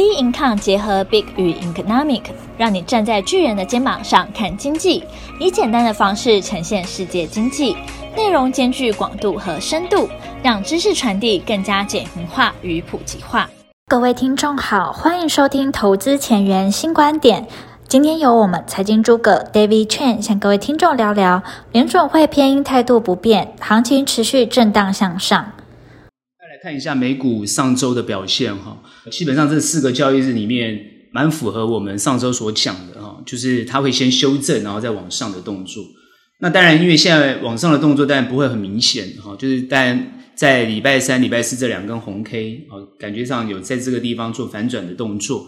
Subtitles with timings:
[0.00, 2.22] Bincom 结合 Big 与 Economic，
[2.56, 5.04] 让你站在巨人的肩膀上看经济，
[5.38, 7.76] 以简单的方式呈现世界经济，
[8.16, 10.08] 内容兼具广度和深度，
[10.42, 13.48] 让知识传递更加简明化与普及化。
[13.88, 17.46] 各位听众好，欢迎收听投资前沿新观点。
[17.86, 21.42] 今天由我们财经诸葛 David Chen 向各位听众聊聊
[21.72, 25.52] 联准会偏鹰态度不变，行情持续震荡向上。
[26.62, 30.78] 看一下美股上周的表现哈，基本上这四个交易日里面
[31.10, 35.82] 蛮符合我们上周所讲的哈，就是它会先修正，然后再往上的动作。
[36.40, 45.46] 那当然，因为现在往上的动作当然不会很明显哈，就是但在礼拜三、礼拜四这两根红 K 啊，感觉上有在这个地方做反转的动作。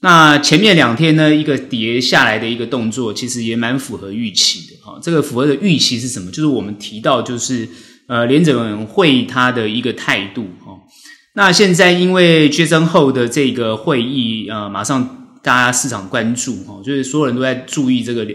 [0.00, 4.96] 那前面两天呢，一个跌下来的一个动作，其实也蛮符合预期的哈。
[5.02, 6.30] 这个符合的预期是什么？
[6.30, 7.68] 就是我们提到就是。
[8.08, 10.76] 呃，联准会他的一个态度哈，
[11.34, 18.26] 那现在因为 Jackson Hole 的这个会议，呃，马上大家市场关注哈，就是所有人都在注意这个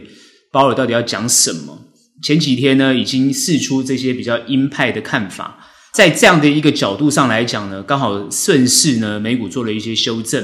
[0.51, 1.77] 鲍尔到底要讲什么。
[2.23, 5.59] 前几天呢，已经释出这些比较鹰派的看法，
[5.93, 10.43] 在这样的一个角度上来讲呢，刚好顺势呢，美股做了一些修正。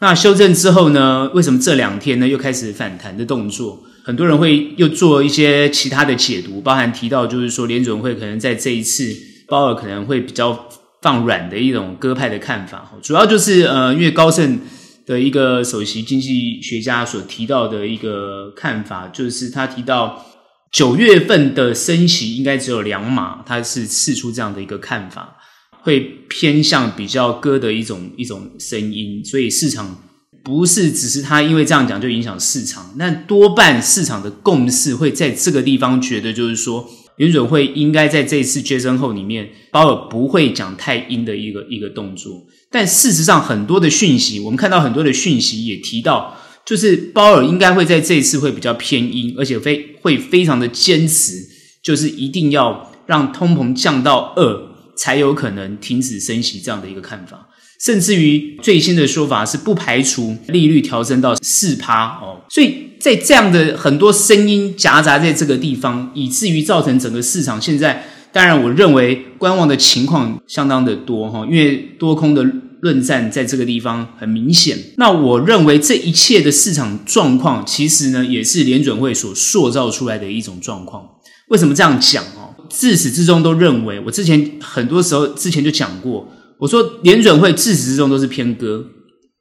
[0.00, 3.84] 那修正之后呢，为什么这两天呢又开始反弹的动作？
[4.04, 9.10] 很多人会又做一些其他的解读，包含提到就是说联准会可能在这一次
[9.48, 10.68] 鲍尔可能会比较
[11.00, 14.60] 放软的一种鸽派的看法，主要就是呃，因为高盛
[15.06, 20.22] 的一个首席经济学家所提到的一个看法，就是他提到
[20.70, 25.36] 九月份的升息应该只有两码，他是释出这样的一个看法，
[25.80, 29.98] 会偏向比较鸽的一种一种声音，所以市场。
[30.44, 42.46] 不是只是他因为这样讲就影响市场，但多半市场的共识会在这个地方觉得，就是说联准会应该在这一次缺升后里面，鲍尔不会讲太阴的一个一个动作。
[42.70, 51.46] 但事实上，很多的讯息，我们看到很多的讯息也提到，就是鲍尔应该会在这一次会比较偏阴，而且非会非常的坚持，
[51.82, 57.48] 就是一定要让通膨降到二，才有可能停止升息这样的一个看法。
[57.80, 72.42] 甚至于最新的说法是不排除利率调升到四趴哦，所以在这样的很多声音夹杂在这个地方，以至于造成整个市场现在，当然我认为观望的情况相当的多哈，因为多空的
[72.80, 74.78] 论战在这个地方很明显。
[74.96, 81.06] 那我认为这一切的市场状况，其实呢也是联准会所塑造出来的一种状况。
[81.48, 82.54] 为什么这样讲哦？
[82.70, 86.26] 自始至终都认为，我之前很多时候之前就讲过。
[86.58, 88.86] 我说联准会自始至终都是偏鸽，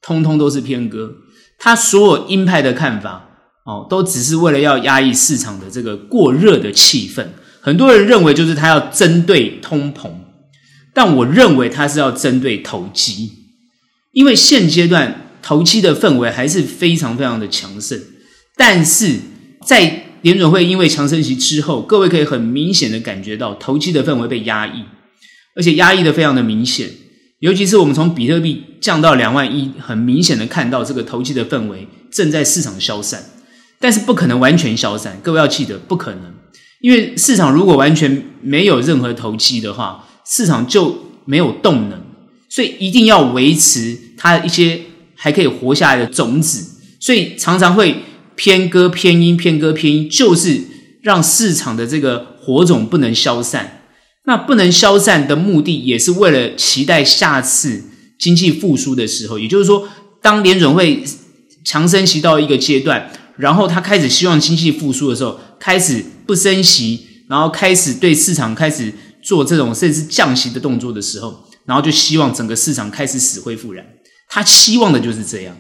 [0.02, 1.14] 通通都是偏鸽。
[1.60, 3.30] 他所有鹰派的看法，
[3.66, 7.26] 哦，都只是为了要压抑市场的这个过热的气氛。
[7.62, 10.10] 很多人认为就是他要针对通膨，
[10.94, 13.32] 但我认为他是要针对投机，
[14.12, 18.02] 因为现阶段投机的氛围还是非常非常的强盛。
[18.58, 19.20] 但是
[19.66, 24.84] 在联准会因为强升息之后，各位可以很明显的感觉到投机的氛围被压抑，
[25.56, 26.90] 而且压抑的非常的明显。
[27.44, 33.22] 尤其是我们从比特币降到两万一，很明显的看到这个投机的氛围正在市场消散，
[33.82, 35.20] 但是不可能完全消散。
[35.22, 36.34] 各位要记得，不可能，
[36.80, 42.00] 因为市场如果完全没有任何投机的话，市场就没有动能，
[42.48, 44.80] 所以一定要维持它一些
[45.14, 46.66] 还可以活下来的种子，
[46.98, 48.04] 所以常常会
[48.38, 50.62] 偏割偏鹰，偏割偏鹰，就是
[51.02, 53.73] 让市场的这个火种不能消散。
[54.26, 57.84] 那不能消散的目的，也是为了期待下次
[58.18, 59.88] 经济复苏的时候，也就是说，
[60.22, 61.04] 当联准会
[61.66, 73.86] 强升息到一个阶段，然后他开始希望经济复苏的时候，开始不升息，然后开始对市场开始做这种甚至降息的动作的时候，然后就希望整个市场开始死灰复燃。
[74.30, 75.58] 他期望的就是这样，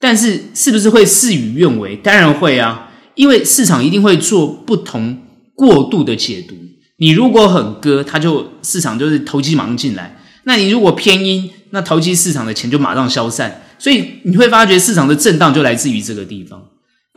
[0.00, 1.94] 但是是不是会事与愿违？
[1.96, 5.18] 当然会啊，因为市场一定会做不同
[5.54, 6.54] 过度的解读。
[7.02, 10.14] 你如果很割，它就市场就是投机马上进来；
[10.44, 13.64] 那你如果偏阴，那投机市场的钱就马上消散。
[13.76, 16.62] 所以你会发觉市场的震荡就来自于这个地方。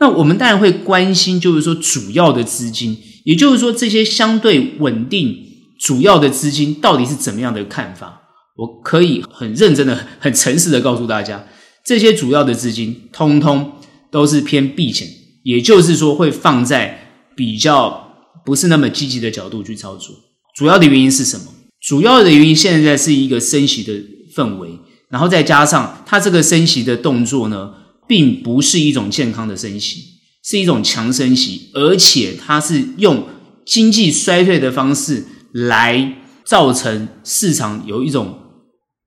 [0.00, 5.36] 那我们当然会关心，就是说主要的资金，也就是说这些相对稳定
[5.78, 8.22] 主要的资金到底是怎么样的看法？
[8.56, 11.46] 我可以很认真的、很诚实的告诉大家，
[11.84, 13.74] 这些主要的资金通通
[14.10, 15.06] 都是偏避险，
[15.44, 16.98] 也就是说会放在
[17.36, 18.05] 比较。
[18.46, 20.14] 不是那么积极的角度去操作，
[20.56, 21.46] 主要的原因是什么？
[21.80, 23.92] 主要的原因现在是一个升息的
[24.34, 24.70] 氛围，
[25.10, 27.72] 然后再加上它这个升息的动作呢，
[28.06, 30.00] 并不是一种健康的升息，
[30.44, 33.26] 是一种强升息，而且它是用
[33.66, 38.38] 经济衰退的方式来造成市场有一种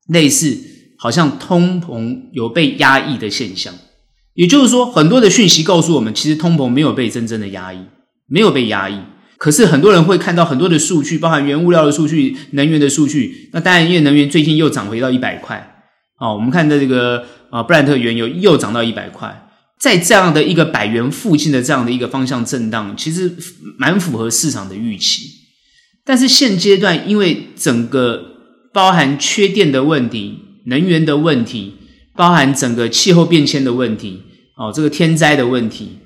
[0.09, 0.57] 类似
[0.97, 3.73] 好像通膨有被压抑的现象。
[4.35, 7.79] 也就是说，很多的讯息告诉我们，其实通膨没有被真正的压抑，
[8.27, 8.99] 没有被压抑。
[9.39, 13.49] 可是很多人会看到很多的数据，包含原物料的数据、能源的数据。
[13.53, 15.81] 那当然，因为能源最近又涨回到一百块，
[16.19, 19.47] 哦，我们看的这个啊，布兰特原油又涨到一百块，
[19.79, 23.33] 在这样的一个百元附近的这样的一个方向震荡，其实
[23.77, 25.29] 蛮符合市场的预期。
[26.03, 28.21] 但是现阶段，因为整个
[28.73, 31.75] 包含缺电的问题、能源的问题，
[32.13, 34.21] 包含整个气候变迁的问题，
[34.57, 35.99] 哦，这个天灾的问题，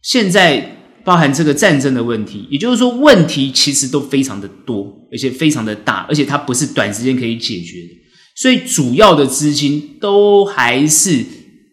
[0.00, 0.76] 现在。
[1.08, 7.88] 包含这个战争的问题，也就是说，问题其实都非常的多，而且非常的大，而且它不是短时间可以解决的。
[8.36, 11.24] 所以，主要的资金都还是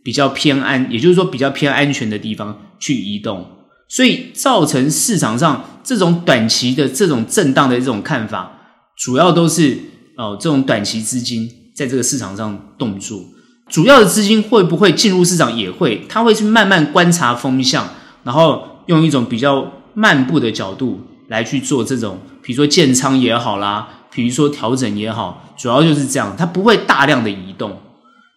[0.06, 3.46] 比较偏安，也就是说，比较偏安全的地方去移动，
[3.90, 8.54] 所以造成市场上这种短期的这种震荡的这种看法，
[8.96, 9.78] 主要都是
[10.16, 13.22] 哦，这种短期资金在这个市场上动作。
[13.68, 15.58] 主要的资金会不会进入市场？
[15.58, 17.90] 也会，它会去慢慢观察风向，
[18.24, 18.70] 然后。
[18.88, 27.80] 用一种比较慢步的角度来去做这种，比如说建仓也好啦，比如说调整也好，主要就是这样，它不会大量的移动。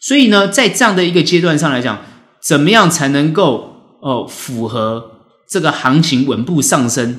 [0.01, 1.99] 所以呢，在这样的一个阶段上来讲，
[2.41, 5.13] 怎么样才能够哦符合
[5.49, 7.19] 这个行情稳步上升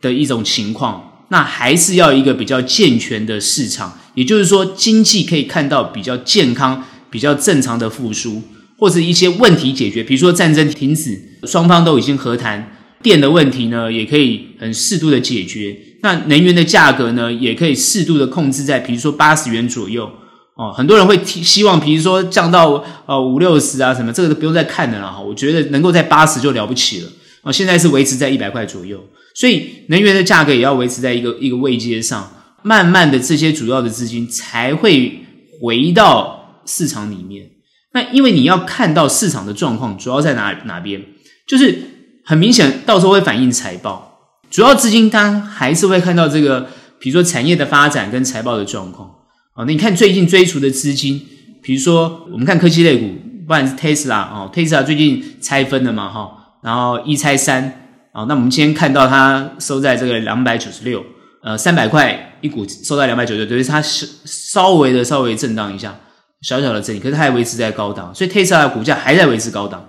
[0.00, 1.12] 的一种情况？
[1.28, 8.42] 那还是要一个比较健全的市场，也就是说，经济可以看到比较健康、比较正常的复苏。
[8.78, 15.76] 或者一些问题解决，比如说战争停止，双方都已经和谈，电的问题呢，也可以很适度的解决。
[16.02, 20.10] 那能源的价格呢，也可以适度的控制在，比如说八十元左右。
[20.54, 25.20] 哦，很多人会提希望，比如说降到呃五六十啊什么，这个都不用再看了啦。
[25.20, 27.08] 我觉得能够在八十就了不起了。
[27.42, 28.98] 哦，现在是维持在一百块左右，
[29.34, 32.32] 所以能源的价格也要维持在一个一个位阶上，
[32.62, 35.20] 慢慢的这些主要的资金才会
[35.60, 37.50] 回到市场里面。
[37.96, 41.02] 那因为你要看到市场的状况主要在哪哪边，
[41.46, 41.78] 就是
[42.22, 44.18] 很明显，到时候会反映财报。
[44.50, 49.08] 主要资金它还是会看到这个，比如说产业的发展跟财报的状况。
[49.54, 51.22] 哦，那你看最近追逐的资金，
[51.62, 57.80] 比如说我们看科技类股，不管是 Tesla 哦，Tesla 最近拆分了嘛哈，然后一拆三，
[58.12, 61.02] 哦，那我们今天看到它收在这个两百九十六，
[61.42, 65.98] 呃，三百块一股收在两百九十六，等于它是稍微的稍微震荡一下。
[66.42, 69.88] 小小的整理，可是它还维持在高档，所以特斯拉的股价还在维持高档。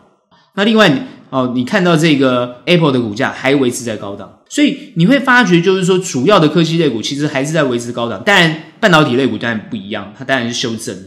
[0.55, 0.91] 那另外，
[1.29, 8.23] 哦，你看到这个 Apple 的股价还维持在高档，所以你会发觉，就是说，主要的科技类股其实还是在维持高档。
[8.23, 11.03] 当然，半导体类股当然不一样，它当然是修正了。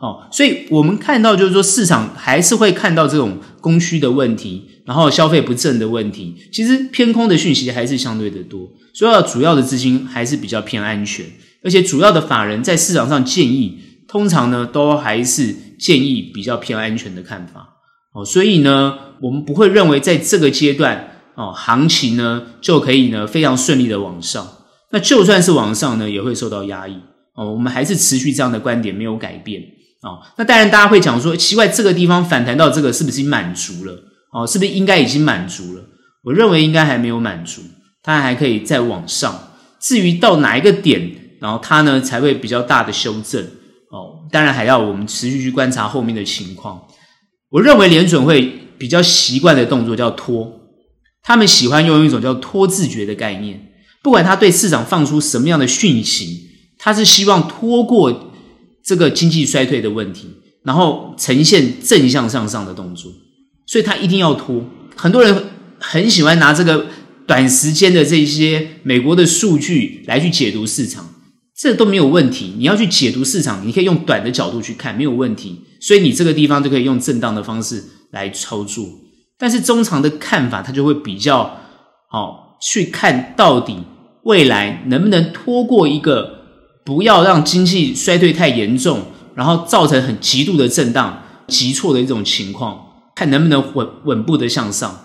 [0.00, 6.36] 哦，所以我们看到，就是说，市场还是会看到这种供需的问题，然后消费不振的问题。
[6.52, 11.24] 其实偏空的讯息还是相对的多，所以主要的资金还是比较偏安全，
[11.64, 13.78] 而且主要的法人在市场上建议。
[14.14, 17.68] 通常呢，都还是建议比较偏安全的看法
[18.14, 24.46] 哦，所以呢，我们不会认为在这个阶段哦，行情呢就可以呢非常顺利的往上。
[24.92, 26.96] 那就算是往上呢，也会受到压抑
[27.34, 27.50] 哦。
[27.52, 29.60] 我们还是持续这样的观点没有改变
[30.02, 30.22] 哦。
[30.38, 34.00] 那当然，大家会讲说，奇怪，这个地方反弹到这个是不是满足了？
[34.32, 35.82] 哦，是不是应该已经满足了？
[36.22, 37.62] 我认为应该还没有满足，
[38.00, 39.36] 它还可以再往上。
[39.80, 41.10] 至于到哪一个点，
[41.40, 43.44] 然后它呢才会比较大的修正。
[44.34, 46.88] 当然还要我们持续去观察后面的情况。
[47.50, 50.60] 我认为联准会比较习惯的动作叫拖，
[51.22, 53.70] 他们喜欢用一种叫拖字诀的概念。
[54.02, 58.32] 不管他对市场放出什么样的讯息，他是希望拖过
[58.82, 60.28] 这个经济衰退的问题，
[60.64, 63.12] 然后呈现正向向上的动作。
[63.68, 64.68] 所以他一定要拖。
[64.96, 65.44] 很多人
[65.78, 66.86] 很喜欢拿这个
[67.24, 71.13] 短时间的这些美国的数据来去解读市场。
[71.56, 75.60] 这都没有问题，你要去解读市场，你可以用短的角度去看，没有问题。
[75.80, 78.84] 所以你这个地方就可以用震荡的方式来操作。
[79.38, 81.58] 但是中长的看法，它就会比较
[82.10, 83.78] 好去看到底
[84.24, 86.38] 未来能不能拖过一个
[86.84, 89.02] 不要让经济衰退太严重，
[89.36, 92.84] 然后造成很极度的震荡、急挫的一种情况，
[93.14, 95.00] 看能不能稳稳步的向上。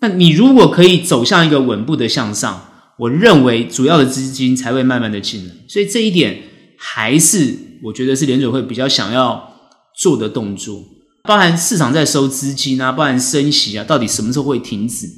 [0.00, 2.68] 那你如果可以走向一个稳步的向上。
[3.02, 6.40] 我认为主要的资金才会慢慢的进来，所以这一点
[6.78, 9.56] 还是我觉得是联准会比较想要
[9.96, 10.84] 做的动作，
[11.24, 15.08] 包含市场在收资金啊，包含升息啊，到底什么时候会停止？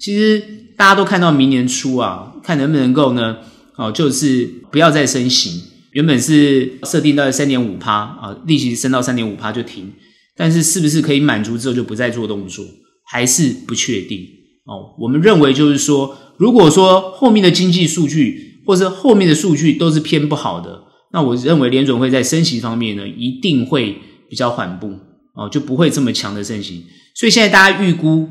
[0.00, 0.42] 其实
[0.74, 3.36] 大家都看到明年初啊，看能不能够呢，
[3.76, 9.92] 哦，就是不要再升息，原本是设定到三点五趴啊，利息升到三点五趴就停，
[10.34, 12.64] 但是是不是可以满足之后就不再做动作，
[13.04, 14.20] 还是不确定
[14.64, 14.96] 哦。
[14.98, 16.16] 我们认为就是说。
[16.36, 23.98] 如果说后面的经济数据或者后面的数据都是偏不好的，那我认为联准会在升息方面呢，一定会
[24.28, 24.92] 比较缓步
[25.34, 26.86] 哦，就不会这么强的升息。
[27.14, 28.28] 所以现在大家预估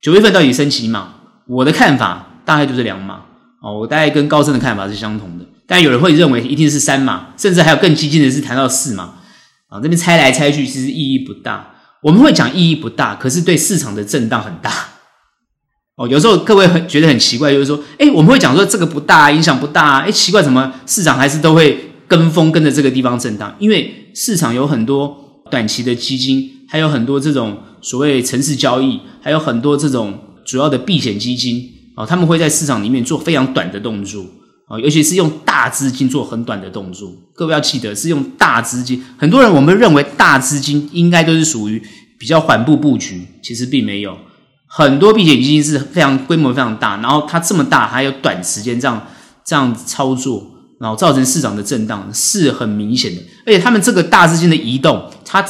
[0.00, 1.14] 九月份到底升几码？
[1.46, 3.22] 我的看法大概就是两码
[3.60, 5.44] 哦，我大概跟高盛的看法是相同的。
[5.66, 9.14] 但有人会认为一定是三码，甚至还有更激进的是谈到四码
[9.68, 11.74] 啊，这边猜来猜去，其实意义不大。
[12.02, 14.70] 我们会讲意义不大，可是对市场的震荡很大
[15.96, 16.08] 哦。
[16.08, 23.54] 有时候各位很觉得很奇怪，就是说，诶，我们会讲说这个不大，影响不大，诶，奇怪，怎么市场还是都会跟风跟着这个地方震荡？
[23.58, 34.24] 因为市场有很多短期的基金，还有很多这种所谓城市交易，还有很多这种主要的避险基金啊，他们会在市场里面做非常短的动作。
[34.66, 39.04] 啊，尤其是用大资金做很短的动作，各位要记得是用大资金。
[39.18, 41.82] 很多人我们认为大资金应该都是属于
[42.18, 44.16] 比较缓步布局，其实并没有。
[44.76, 49.06] 很多避险基金是非常规模非常大，然后它这么大还有短时间这样
[49.44, 50.44] 这样操作，
[50.80, 53.22] 然后造成市场的震荡是很明显的。
[53.46, 55.44] 而且他们这个大资金的移动，它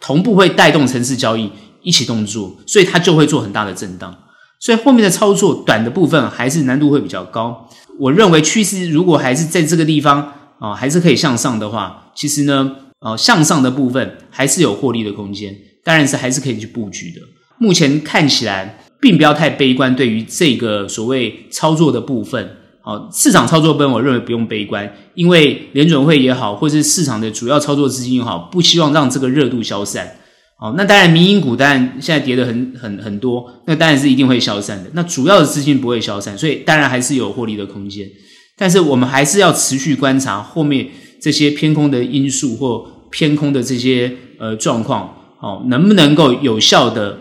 [0.00, 1.48] 同步会带动城市交易
[1.82, 4.12] 一起动作，所以它就会做很大的震荡。
[4.58, 7.68] 所以后面的操作短的部分还是难度会比较高。
[8.00, 15.54] 我认为趋势如果还是在这个地方啊、还是可以向上的话，其实呢，呃，向上的部分还是有获利的空间，
[15.84, 17.20] 当然是还是可以去布局的。
[17.58, 30.16] 目前看起来并不要太悲观，对于这个所谓操作的部分，哦，市场操作部分，我认为不用悲观，因为联准会也好，或是市场的主要操作资金也好，不希望让这个热度消散。
[30.60, 34.88] 哦，那当然，民营股当然现在跌得很很很多，那当然是一定会消散的。
[34.94, 38.08] 那主要的资金不会消散，所以当然还是有获利的空间。
[38.56, 40.86] 但是我们还是要持续观察后面
[41.20, 47.18] 这些偏空的因素或偏空的这些呃状况，哦，能不能够有效的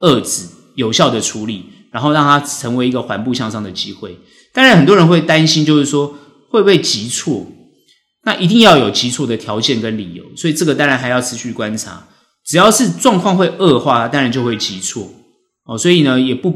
[0.00, 4.18] 遏制、有效的处理，然后让它成为一个缓步向上的机会。
[4.52, 6.14] 当然，很多人会担心，就是说
[6.50, 7.46] 会不会急挫？
[8.24, 12.08] 那一定要有急挫的条件跟理由，所以这个当然还要持续观察。
[12.44, 15.08] 只要是状况会恶化，当然就会急挫
[15.64, 16.52] 哦，所以呢，也不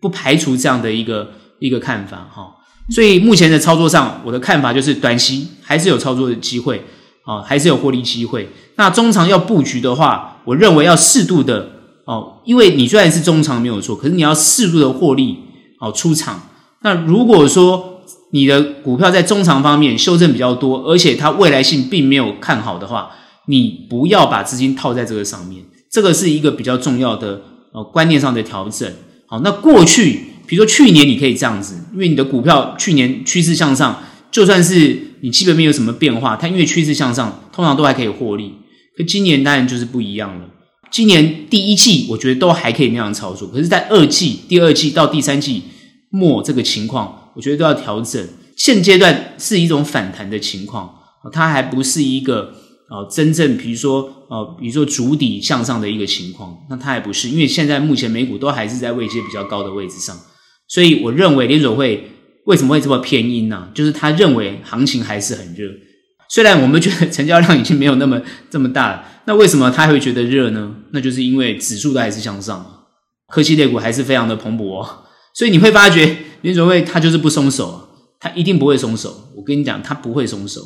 [0.00, 2.50] 不排除这样的一个一个看法哈。
[2.90, 6.84] 所以目前的操作上，我的看法就是短期还是有操作的机会
[7.24, 8.48] 啊，还是有获利机会。
[8.76, 11.73] 那中长要布局的话，我认为要适度的
[12.04, 15.38] 哦，因为你虽然是中长没有错，可是你要适度的获利
[15.80, 16.48] 哦出场。
[16.82, 23.10] 那如果说你的股票在中长方面修正比较多，而且它未来性并没有看好的话，
[23.46, 27.40] 你不要把资金套在这个上面，这个是一个比较重要的
[27.72, 28.92] 呃观念上的调整。
[29.26, 38.52] 好，那过去比如说去年你可以这样子，因为你的股票去年趋势向上，就算是你基本面有什么变化，它因为趋势向上，通常都还可以获利。
[38.96, 40.48] 可今年当然就是不一样了。
[40.94, 45.64] 今年第一季我觉得都还可以那样操作，可是，在二季、第二季到第三季
[46.10, 48.24] 末这个情况，我觉得都要调整。
[48.56, 50.94] 现阶段是一种反弹的情况，
[51.32, 52.54] 它还不是一个。
[52.90, 60.16] 哦，真正比如说，哦，比如说筑底向上的一个情况，那它还不是，因为现在目前美股都还是在位阶比较高的位置上，
[60.68, 62.08] 所以我认为联准会
[62.44, 63.70] 为什么会这么偏阴呢？
[63.74, 65.66] 就是他认为行情还是很热，
[66.28, 68.20] 虽然我们觉得成交量已经没有那么
[68.50, 70.76] 这么大了，那为什么他会觉得热呢？
[70.94, 72.64] 那就是因为指数都还是向上，
[73.28, 74.88] 科技类股还是非常的蓬勃哦，
[75.34, 77.88] 所以你会发觉联准会他就是不松手，
[78.20, 80.60] 他一定不会松手，我跟你讲，他不会松手。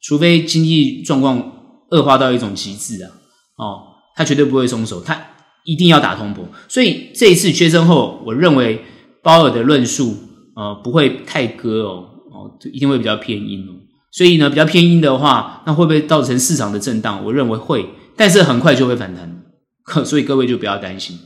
[0.00, 1.52] 除非经济状况
[1.90, 3.10] 恶化到一种极致啊，
[3.56, 3.82] 哦，
[4.14, 5.20] 他绝对不会松手，他
[5.64, 6.40] 一定要打通膨。
[6.68, 8.84] 所以这一次缺升后，我认为
[9.22, 10.14] 鲍尔的论述
[10.54, 13.72] 呃不会太鸽哦，哦，一定会比较偏鹰哦。
[14.12, 17.24] 所以呢，比较偏鹰的话，那会不会造成市场的震荡？
[17.24, 17.84] 我认为会，
[18.16, 19.43] 但是很快就会反弹，
[20.04, 21.18] 所以各位就不要担心。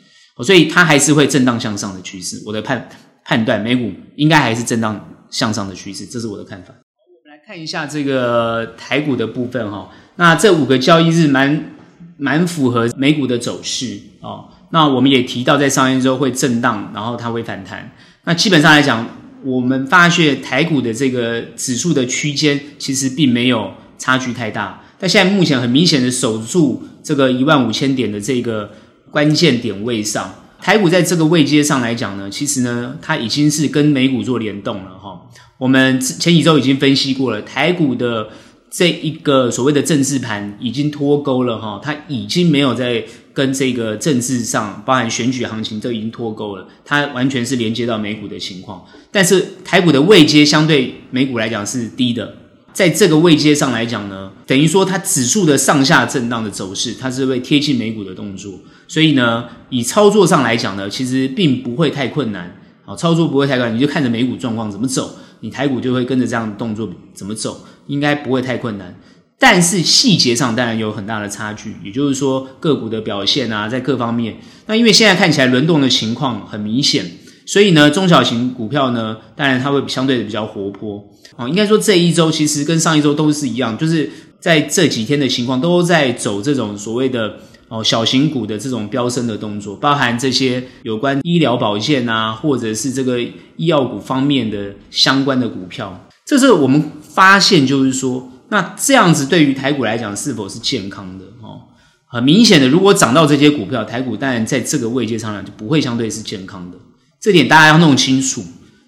[0.44, 2.40] 所以它还是会震荡向上的趋势。
[2.46, 2.88] 我的判
[3.24, 6.72] 判断，美股应该还是震荡向上的趋势，这是我的看法。
[6.72, 11.74] 我们来看一下这个台股的部分哈，那这五个交易日蛮
[12.16, 14.48] 蛮符合美股的走势哦。
[14.70, 17.90] 那我们也提到，在上一周会震荡，然后它会反弹。
[18.24, 19.04] 那基本上来讲，
[19.42, 24.82] 我们发现台股的这个指数的区间其实并没有差距太大。
[24.98, 28.70] 但现在目前很明显的守住这个一万五千点的这个
[29.10, 35.22] 关键点位上，台股在这个位阶上来讲呢，其实呢，它已经是跟美股做联动了哈。
[35.56, 38.28] 我们前几周已经分析过了，台股的
[38.70, 48.84] 这一个所谓的政治盘已经脱钩了哈，它已经没有在跟这个政治上，包含选举行情都已经脱钩了，它完全是连接到美股的情况。
[49.10, 52.34] 但是台股的位阶相对美股来讲是低的，
[52.78, 58.52] 在这个位阶上来讲呢，等于说它指数的上下震荡的走势，它是会贴近美股的动作，
[58.87, 65.16] 所以呢，以操作上来讲呢，其实并不会太困难，好，操作不会太困难，你就看着美股状况怎么走。
[65.40, 67.66] 你台股就会跟着这样的动作怎么走？
[67.88, 68.97] 应该不会太困难。
[69.40, 77.04] 但是细节上当然有很大的差距，也就是说个股的表现啊，在各方面，那因为现在看起来轮动的情况很明显，
[77.48, 81.02] 所以呢，中小型股票呢，当然它会相对的比较活泼。
[81.34, 87.36] 哦，应该说这一周其实跟上一周都是一样，就是在这几天的情况都在走这种所谓的
[87.68, 93.18] 哦小型股的这种飙升的动作，包含这些有关医疗保健啊，或者是这个
[93.56, 98.30] 医药股方面的相关的股票，这是我们发现就是说。
[98.50, 101.24] 那这样子对于台股来讲是否是健康的？
[101.42, 101.60] 哦，
[102.06, 106.78] 很明显的，如果涨到这些股票，台股当然在这个位阶上来就不会相对是健康的。
[107.20, 108.44] 这点大家要弄清楚。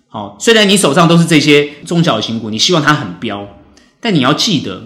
[0.09, 3.47] 好，虽然你手上都是这些中小型股，你希望它很飙，
[4.01, 4.85] 但你要记得，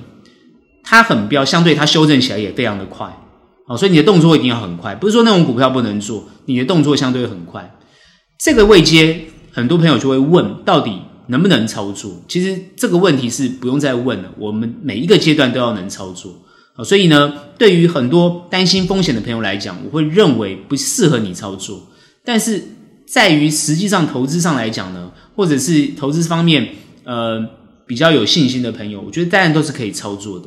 [0.82, 3.16] 它很飙，相对它修正起来也非常的快。
[3.66, 7.74] 好，所以你的动作一定要很快，不是说那种股票不能做，你的动作相对很快。
[8.38, 11.00] 这个位阶，很多朋友就会问，到底？
[11.28, 12.22] 能不能操作？
[12.28, 14.28] 其实这个问题是不用再问了。
[14.38, 16.30] 我们每一个阶段都要能操作
[16.76, 21.80] 啊，所以呢，对于很多担心风险的朋友来讲，我会认为不适合你操作。
[22.22, 22.62] 但是
[23.14, 26.71] 在于实际上投资上来讲呢，或者是投资方面
[27.04, 27.40] 呃
[27.87, 30.47] 比较有信心的朋友，我觉得当然都是可以操作的。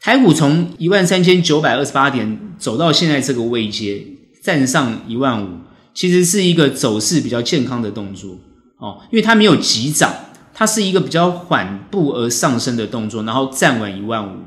[0.00, 4.06] 台股从一万三千九百二十八点走到现在这个位阶，
[4.40, 5.48] 站上一万五，
[5.92, 8.38] 其实是一个走势比较健康的动作。
[8.78, 10.14] 哦，因为它没有急涨，
[10.54, 14.38] 它是一个比较缓步而上升的动作，然后站稳一万五，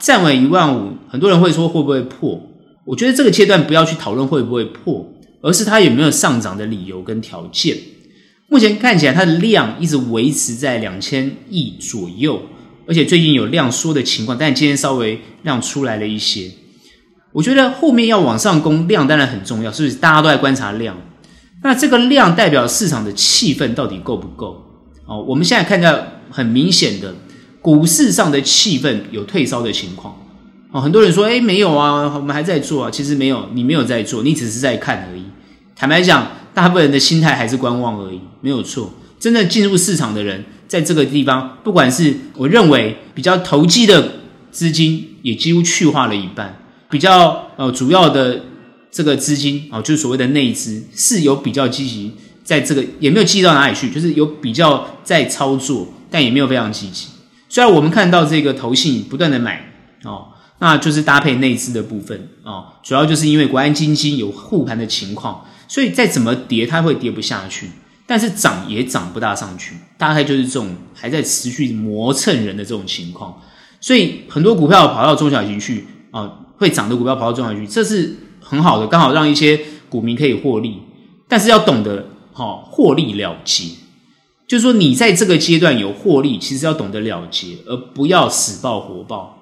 [0.00, 2.42] 站稳一万五，很多人会说会不会破？
[2.84, 5.11] 我觉得这个阶段不要去讨论会不会破，
[5.42, 7.76] 而是它有没有上涨的理由跟条件。
[8.48, 12.42] 目前看起来它的量一直维持在两千亿左右，
[12.86, 16.50] 而且最近有量缩的情况，但今天稍微量出来了一些。
[17.32, 19.96] 我觉得后面要往上攻，量当然很重要，是不是？
[19.96, 20.96] 大家都在观察量。
[21.62, 24.62] 那这个量代表市场的气氛到底够不够？
[25.06, 27.14] 哦，我们现在看到很明显的
[27.62, 30.14] 股市上的气氛有退烧的情况。
[30.72, 32.90] 哦，很多人说，诶，没有啊，我们还在做啊。
[32.90, 35.22] 其实没有，你没有在做，你只是在看而已。
[35.82, 38.94] 坦白讲，大部分人的心态还是观望而已，没有错。
[39.18, 44.20] 真正进入市场的人，在这个地方，不管是我认为比较投机的
[44.52, 46.56] 资金，也几乎去化了一半，
[46.88, 48.42] 比较呃主要的。
[48.92, 52.12] 这个资金啊，就是所谓的内资，是有比较积极，
[52.44, 57.08] 在这个也没有积极到哪里去，就是有比较在操作，但也没有非常积极。
[57.48, 59.72] 虽然我们看到这个投信不断的买
[60.04, 60.28] 哦，
[60.60, 67.70] 那就是搭配内资的部分哦，主要就是因为国安基金有护盘的情况，所以再怎么跌它会跌不下去，
[68.06, 73.40] 但是涨也涨不大上去，大概就是这种还在持续磨蹭人的这种情况。
[73.80, 78.16] 所以很多股票跑到中小型去啊，会涨的股票跑到中小型去，这是。
[78.44, 79.58] 很好的，刚好让一些
[79.88, 80.82] 股民可以获利，
[81.28, 83.64] 但是要懂得好获利了结，
[84.48, 89.38] 就是说你在这个阶段有获利，其实要懂得了结，而不要死抱活抱。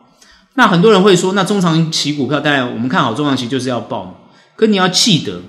[0.55, 5.41] 那很多人会说，那中长期股票当然我们看好中长期就是要抱，可你要记得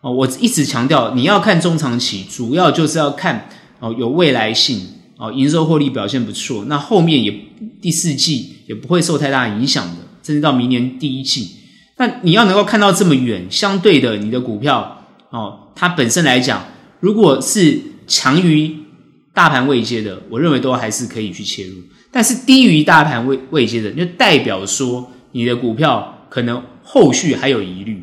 [0.00, 3.48] 哦，我一直强调你要看中长期，主要就是要看
[3.80, 4.80] 哦有未来性
[5.16, 7.34] 哦，营收获利表现不错，那后面也
[7.82, 11.56] 第四季也不会受太大影响的，甚至到明年第一季。
[11.96, 16.64] 那你要能够看到这么远，相对的，你的股票哦，它本身来讲，
[17.00, 18.76] 如果是强于
[19.34, 21.74] 大盘位阶的，我认为都还是可以去切入。
[22.12, 28.02] 但是低于大盘位位阶的，就代表说你的股票可能后续还有疑虑，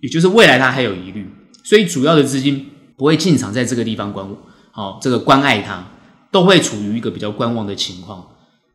[0.00, 1.26] 也就是未来它还有疑虑，
[1.62, 4.36] 所以主要的资金不会进场在这个地方观望，
[4.72, 5.84] 好、哦，这个关爱它，
[6.30, 8.26] 都会处于一个比较观望的情况。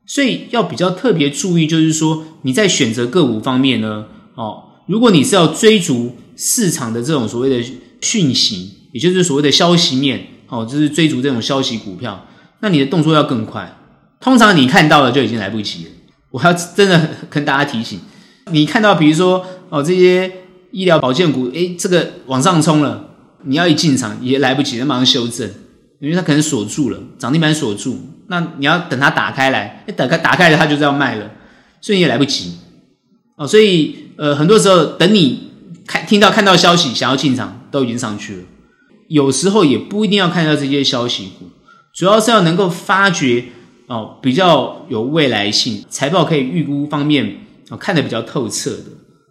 [0.07, 7.63] 所以要比较特别注意，就是说你在选择个股方面呢，哦，如果你是要追逐市场的这种所谓的
[8.01, 12.27] 讯息，也就是所谓的消息面，哦，就是追逐这种消息股票，
[12.59, 13.75] 那你的动作要更快。
[14.19, 15.91] 通常你看到了就已经来不及了。
[16.31, 17.99] 我要真的 跟大家提醒，
[18.51, 20.31] 你看到比如说哦这些
[20.75, 23.11] 医疗保健股，诶，这个往上冲了，
[23.45, 25.49] 你要一进场也来不及，要马上修正。
[26.01, 31.31] 因为它可能锁住了，涨停板锁住，那你要等它打开来，一打开打开了，它就是要卖了，
[31.79, 32.57] 所以也来不及
[33.38, 33.47] 哦。
[33.47, 35.51] 所以呃，很多时候等你
[35.88, 38.41] 看听到看到消息想要进场，都已经上去了。
[39.07, 41.45] 有时候也不一定要看到这些消息股，
[41.93, 43.45] 主要是要能够发掘
[43.88, 47.38] 哦比较有未来性、财报可以预估方面
[47.69, 48.83] 哦看得比较透彻的，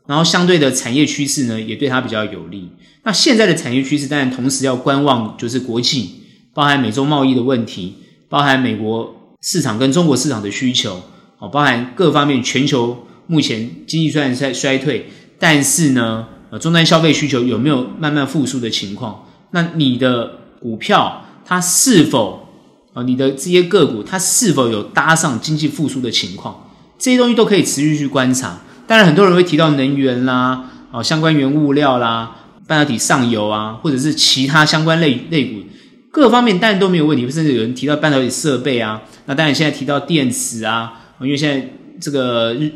[0.06, 2.70] 然后相对的产业趋势呢也对它比较有利。
[3.04, 6.20] 那现在的产业趋势当然同时要观望，就是国际。
[6.54, 7.96] 包含美洲贸易的问题，
[8.28, 11.02] 包含美国市场跟中国市场的需求，
[11.40, 19.26] 哦，包含各方面全球目前经济虽然在衰退，但是呢，呃，终端消费需求有没有慢慢复苏的情况？
[19.50, 22.48] 那你的股票它是否
[22.92, 28.60] 啊，你的这些个股它是否有搭上经济复苏的情况，这些东西都可以持续去观察。
[28.86, 35.62] 当然，很多人会提到能源啦，哦，相关原物料啦，半导体上游啊，或者是其他相关类类股，
[36.10, 37.28] 各方面当然都没有问题。
[37.30, 41.70] 甚至有人提到半导体设备啊，那当然现在提到电池啊，因为现在
[42.00, 42.70] 这个日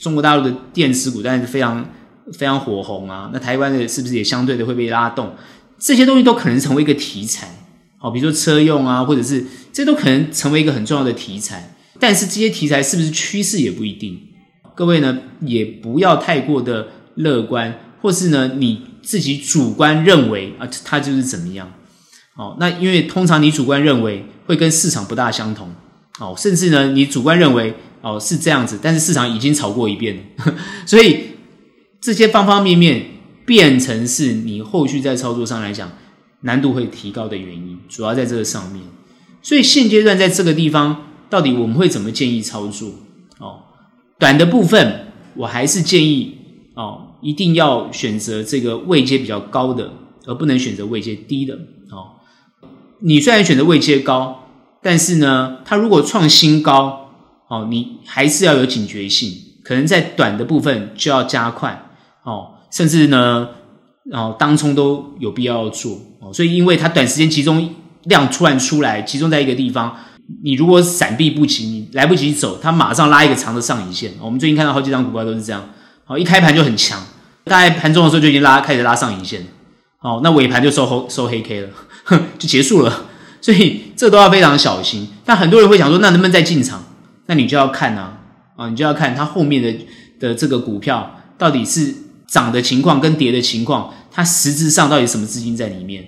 [0.00, 1.88] 中国大陆的电池股当然是非常
[2.32, 3.30] 非常火红啊。
[3.32, 5.34] 那台湾的是不是也相对的会被拉动？
[5.78, 7.48] 这些东西都可能成为一个题材，
[7.98, 11.74] 好，比如说车用啊，或者是这都可能成为一个很重要的题材。
[12.00, 14.20] 但是这些题材是不是趋势也不一定。
[14.74, 21.72] 各位呢，也不要太过的乐观，或是呢你自己主观认为啊，它就是怎么样？
[22.36, 25.68] 哦，那因为通常你主观认为会跟市场不大相同，
[26.18, 30.54] 哦，甚至呢你主观认为哦是这样子，但是市场已经炒过一遍了，
[30.86, 31.18] 所以
[32.00, 33.04] 这些方方面面
[33.44, 35.92] 变成是你后续在操作上来讲
[36.40, 38.82] 难度会提高的原因，主要在这个上面。
[39.42, 42.90] 所以现阶段在这个地方，到底我们会怎么建议操作？
[44.22, 46.38] 短的部分，我还是建议
[46.74, 49.90] 哦，一定要选择这个位阶比较高的，
[50.26, 51.54] 而不能选择位阶低的
[51.90, 52.22] 哦。
[53.00, 54.44] 你虽然选择位阶高，
[54.80, 57.10] 但是呢，它如果创新高
[57.48, 59.32] 哦，你还是要有警觉性，
[59.64, 61.90] 可能在短的部分就要加快
[62.22, 63.48] 哦，甚至呢，
[64.04, 66.32] 然后当冲都有必要做哦。
[66.32, 67.68] 所以，因为它短时间集中
[68.04, 69.96] 量突然出来，集中在一个地方。
[70.42, 74.12] 你如果闪避不及，你来不及走，它马上拉一个长的上影线。
[74.20, 75.68] 我们最近看到好几张股票都是这样，
[76.04, 77.02] 好，一开盘就很强，
[77.44, 79.46] 大概盘中的时候就已经拉开始拉上影线，
[80.00, 81.68] 哦，那尾盘就收收黑 K 了，
[82.04, 83.06] 哼，就结束了。
[83.40, 85.08] 所以这都要非常小心。
[85.24, 86.84] 但很多人会想说，那能不能再进场？
[87.26, 88.18] 那你就要看啊，
[88.56, 89.74] 啊，你就要看它后面的
[90.20, 91.92] 的这个股票到底是
[92.26, 96.04] 涨的情况跟跌的情况，它实质上到底什么资金在里面？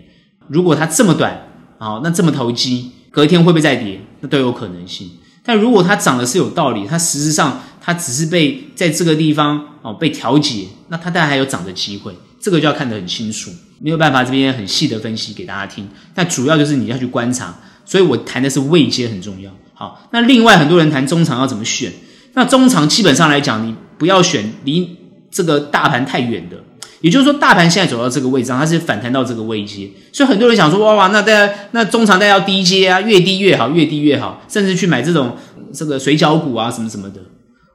[0.48, 1.46] 如果它这么短，
[1.78, 2.92] 啊，那这么投机。
[3.10, 4.00] 隔天会不会再跌？
[4.26, 5.10] 都有可能性。
[5.44, 12.14] 但如果它涨的是有道理，它实质上它只是被在这个地方哦被调节，那它当然还有涨的机会。
[12.40, 15.88] 这个就要看得很清楚，没有办法这边很细的分析给大家听。
[16.14, 17.54] 但主要就是你要去观察，
[17.86, 19.50] 所以我谈的是位阶很重要。
[19.72, 21.90] 好，那另外很多人谈中长要怎么选？
[22.34, 24.96] 那中长基本上来讲，你不要选离
[25.30, 26.56] 这个大盘太远的。
[27.04, 35.36] 也就是说，大盘现在走到这个位置上，它是反弹到这个位阶，所以很多人想说，哇哇，那大家那中长带要低阶啊，越低越好，越低越好，甚至去买这种
[35.70, 37.20] 这个水饺股啊，什么什么的。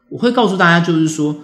[0.09, 1.35] 我会告诉大家，就是说，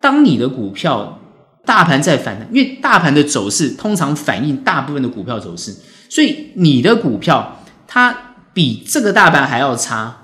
[0.00, 1.20] 当你的股票
[1.64, 5.72] 大盘在反弹，因为大盘的走势通常反映大部分的股票走势，
[6.10, 10.22] 所以你的股票它比这个大盘还要差，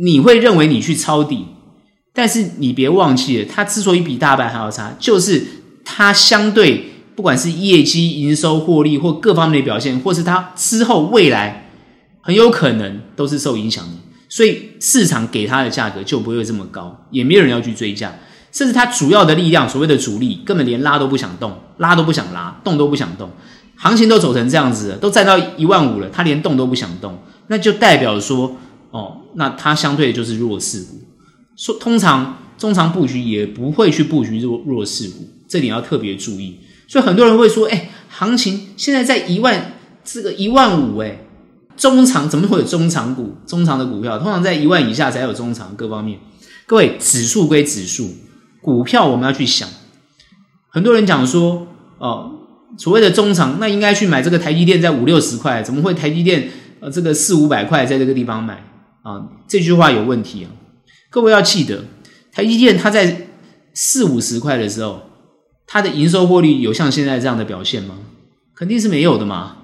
[0.00, 1.44] 你会认为你去抄底，
[2.14, 5.46] 但是你别忘记了，它之所以比大盘还要差，就是。
[5.88, 11.70] 它相对不管是业绩、营收、获利或各方面的表现，或是它之后未来
[12.20, 13.92] 很有可能都是受影响的，
[14.28, 18.12] 所以市场给它的价格就不会这么高，也没有人要去追价，
[18.50, 23.30] 甚至它主要的力量，所谓的主力根本连拉都不想动，拉都不想拉，动都不想动，
[23.76, 28.56] 行情都走成这样子了，都站到一万五了，它连动都不想动，那就代表说，
[28.90, 31.00] 哦，那它相对的就是弱势股，
[31.56, 35.28] 说通常中长布局也不会去布局弱弱势股。
[35.48, 41.20] 这点要特别注意，所以很多人会说：“哎，行情现在在一万，这个一万五，哎，
[41.76, 43.36] 中长怎么会有中长股？
[43.46, 46.18] 中长的股票通常在一万以下才有中长，各方面。
[46.66, 48.10] 各位，指数归指数，
[48.60, 49.68] 股票我们要去想。
[50.68, 52.32] 很多人讲说，哦，
[52.76, 58.64] 所谓的中长，那应该去买这个台积电，在五六十块，怎么会台积电呃这个四五百块在这个地方买
[59.02, 59.28] 啊？
[59.46, 60.50] 这句话有问题啊！
[61.08, 61.84] 各位要记得，
[62.36, 63.28] 台积电它在
[63.72, 65.00] 四五十块的时候。
[65.68, 67.96] 它的营收获利有像现在这样的表现吗？
[68.54, 69.56] 肯定是没有的嘛。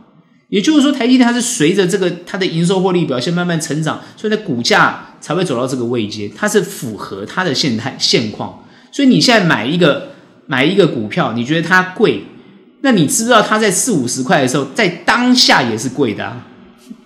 [0.49, 6.29] 也就是说，台积电它是随着这个它的营收获利表现慢慢成长，所以它股价才会走到这个位阶。
[6.37, 8.65] 它是符合它的现态现况。
[8.91, 10.09] 所以你现在买一个
[10.49, 12.25] 买一个股票，你觉得它贵，
[12.81, 16.49] 那你知不知道它在四五十块的时候，在当下也是贵的啊。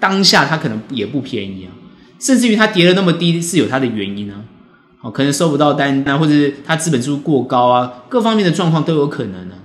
[0.01, 1.71] 当下它可能也不便宜啊，
[2.19, 4.41] 甚至于它跌了那么低是有它的原因啊。
[5.11, 9.63] 可能收不到单啊，或者是它资本支出过高啊，各方面的状况都有可能呢、啊。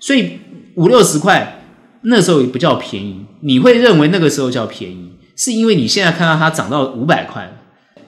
[0.00, 0.38] 所以
[0.74, 1.62] 五六十块
[2.02, 7.52] 那时候也不叫便宜，你会认为那个时候叫便宜，是因为你现在看到它涨到五百块了，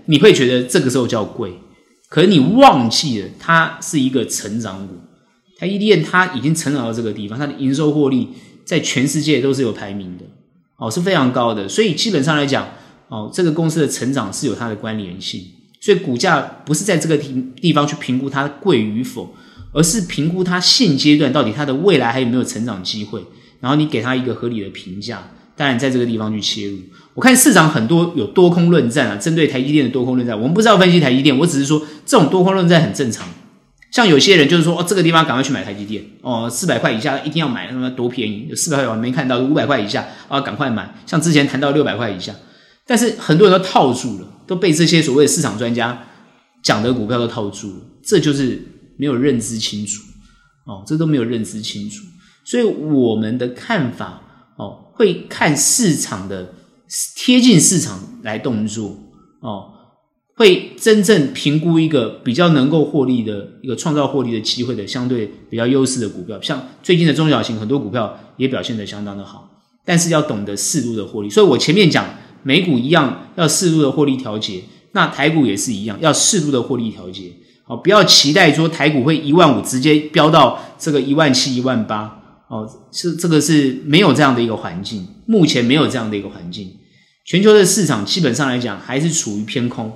[0.07, 1.53] 你会觉得这个时候叫贵。
[2.09, 4.95] 可是你忘记了，它是一个成长股，
[5.59, 8.29] 台积电它已经成长到这个地方，它的营收获利
[8.65, 10.25] 在全世界都是有排名的，
[10.77, 11.69] 哦，是非常高的。
[11.69, 12.69] 所以基本上来讲，
[13.09, 15.43] 哦，这个公司的成长是有它的关联性。
[15.85, 19.35] 所以股价不是在这个地地方去评估它贵与否，
[19.71, 23.23] 而是评估它现阶段到底它的未来还有没有成长机会，
[23.61, 25.23] 然后你给它一个合理的评价，
[25.55, 26.79] 当然在这个地方去切入。
[27.13, 33.29] 我看市场很多有多空论战啊，针对台积电的多空论战，我们不知道分析台积电，我只是说这种多空论战很正常。
[33.91, 40.95] 像有些人就是说，哦，这个地方赶快去买台积电，哦，四百块以下一定要买，那么多便宜，有四百块我没看到，五百块以下啊，赶快买。
[41.05, 42.35] 像之前谈到六百块以下，
[42.87, 46.07] 但是很多人都套住了，都被这些所谓的市场专家
[46.63, 48.63] 讲的股票都套住了，这就是
[48.97, 50.03] 没有认知清楚，
[50.67, 52.05] 哦，这都没有认知清楚。
[52.45, 54.23] 所以我们的看法，
[54.57, 56.55] 哦，会看市场的
[57.17, 58.97] 贴近市场来动作，
[59.41, 59.71] 哦。
[60.37, 69.49] 会真正评估一个比较能够获利的一个创造获利的机会的相对比较优势的股票，像最近的中小型很多股票也表现得相当的好，
[69.85, 71.31] 但是要懂得适度的获利。
[71.31, 72.05] 所以我前面讲
[72.45, 77.33] 美股一样要适度的获利调节，那台股也是一样要适度的获利调节。
[77.65, 82.21] 好，不要期待说台股会一万五直接飙到这个一万七、一万八。
[82.49, 86.71] 哦，是这个是没有这样的一个环境，目前没有这样的一个环境，
[87.25, 89.91] 全球的市场基本上来讲还是处于偏空。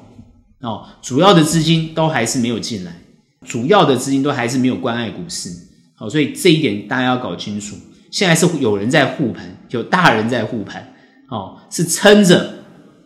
[0.62, 3.02] 哦，主要的资金都还是没有进来，
[3.46, 5.50] 主要的资金都还是没有关爱股市。
[5.94, 7.76] 好，所以这一点大家要搞清楚。
[8.10, 10.87] 现在是有人在护盘，有大人在护盘，
[11.28, 12.54] 哦，是撑着，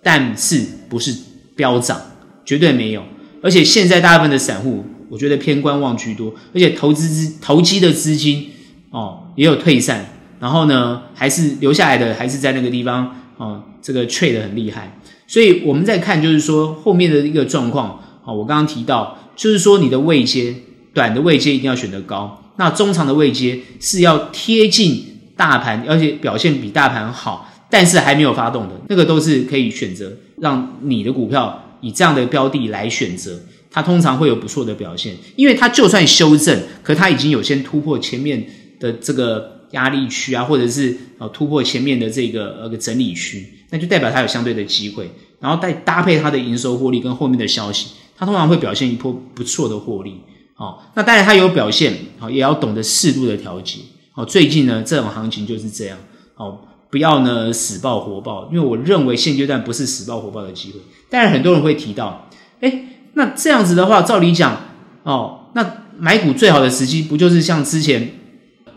[0.02, 1.14] 但是不是
[1.54, 2.00] 飙涨，
[2.44, 3.02] 绝对没有。
[3.42, 8.50] 而且现在大部分的散户，我觉得偏观望居多，而且投资资投机的资金
[8.90, 10.06] 哦也有退散，
[10.38, 14.98] 然后呢，还是留下来的还是在那个地方，哦，这个 trade 得很厉害。
[15.26, 18.00] 所以我们在看，就是说后面的一个状况。
[18.24, 20.54] 好，我刚刚提到，就是说你的位阶，
[20.94, 25.04] 短的位阶一定要选得高，那中长的位阶是要贴近
[25.36, 38.46] 大盘，而且表现比大盘好，但是还没有发动的那个都是可以选择，让你的股票以这样的标的来选择，它通常会有不错的表现，因为它就算修正，可它已经有先突破前面
[38.78, 43.48] 的这个压力区啊，或者是呃突破前面的这个呃个整理区。
[43.70, 50.20] 那就代表它有相对的机会，然后再搭配它的营收获利跟后面的消息，它通常会表现一波不错的获利。
[50.52, 53.78] 好，那当然它有表现，好，也要懂得适度的调节。
[54.10, 55.96] 好，最近呢这种行情就是这样。
[56.34, 60.78] 好，不要呢死抱活抱，因为我认为现阶段不是死抱活抱的机会。
[61.10, 62.28] 当然很多人会提到，
[62.60, 64.60] 诶，那这样子的话，照理讲，
[65.02, 68.12] 哦，那买股最好的时机不就是像之前，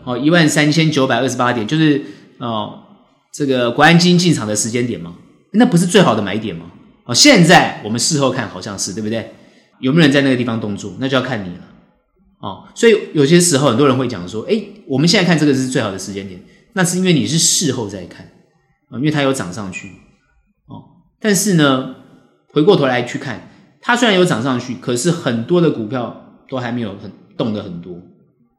[0.02, 2.02] 哦一万三千九百二十八点，就是
[2.38, 2.80] 哦。
[3.32, 5.14] 这个国安基金进场的时间点吗？
[5.50, 6.70] 那不是最好的买点吗？
[7.04, 9.30] 哦，现在我们事后看好像是，对不对？
[9.78, 10.94] 有没有人在那个地方动作？
[10.98, 11.60] 那就要看你了。
[12.38, 16.40] 哦，所以有些时候很多人会讲说，诶，我们现在看这个是最好的时间点，
[16.76, 18.26] 那是因为你是事后再看
[18.90, 19.88] 啊，因为它有涨上去。
[20.66, 20.84] 哦，
[21.18, 21.94] 但是呢，
[22.52, 23.48] 回过头来去看，
[23.80, 27.98] 它虽然有涨上去，可是很多的股票都还没有很动的很多，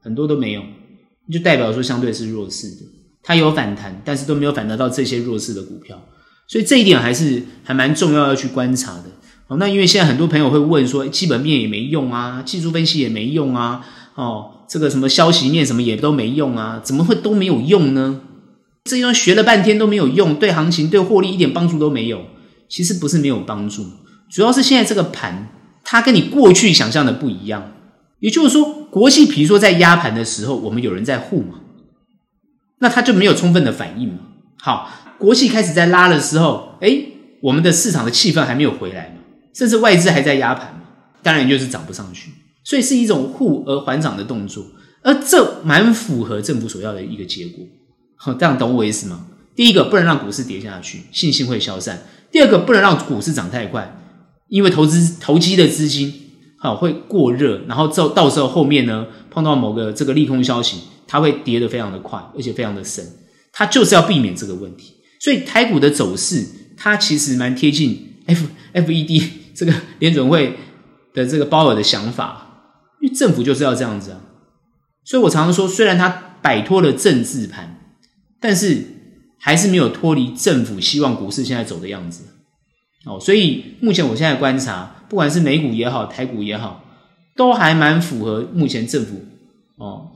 [0.02, 0.64] 很多都没有，
[1.32, 2.78] 就代表说相对是弱势的。
[3.22, 6.02] 它有反弹，但是都没有反弹到这些弱势的股票，
[6.48, 9.04] 所以这一点还是还蛮重要要去观察的。
[9.48, 18.22] 哦，那因为现在很多朋友会问说，基本面也没用啊，技术分析也没用啊，哦，这个什么消息面什么也都没用啊，怎么会都没有用呢？
[18.86, 22.26] 这些学了半天都没有用，对行情对获利一点帮助都没有。
[22.70, 23.86] 其实不是没有帮助，
[24.30, 25.48] 主要是现在这个盘
[25.86, 27.72] 它跟你过去想象的不一样。
[28.20, 31.62] 也就是说，国际比如说在压盘的时候，我们有人在护嘛。
[32.80, 34.20] 那它就没有充分的反应嘛？
[34.60, 39.22] 好，国际开始在拉的时候，诶，我们的市场的气氛还没有回来嘛，
[39.54, 40.82] 甚至外资还在压盘嘛，
[41.24, 42.32] 当然就是涨不上去，
[42.68, 44.66] 所以是一种护而缓涨的动作，
[45.02, 47.64] 而这蛮符合政府所要的一个结果。
[48.18, 49.28] 好，这样懂我意思吗？
[49.56, 51.96] 第一个不能让股市跌下去，信心会消散；
[52.30, 53.98] 第二个不能让股市涨太快，
[54.50, 56.14] 因为投资投机的资金
[56.60, 60.80] 好会过热，然后到到时候后面呢碰到某个这个利空消息。
[61.10, 63.02] 它会跌得非常的快，而且非常的深，
[63.54, 64.96] 它就是要避免这个问题。
[65.22, 69.24] 所以台股的走势，它其实蛮贴近 F F E D
[69.56, 70.58] 这个联准会
[71.14, 72.47] 的这个鲍尔的想法，
[73.02, 74.22] 因为政府就是要这样子啊。
[75.04, 76.10] 所以我常常说，虽然它
[76.42, 77.80] 摆脱了政治盘，
[78.40, 78.84] 但是
[79.40, 82.26] 还是没有脱离政府希望股市现在走的样子。
[83.06, 86.84] 哦，所以目前我现在观察，不管是美股也好，台股也好，
[87.36, 89.24] 都还蛮符合目前政府
[89.78, 90.10] 哦。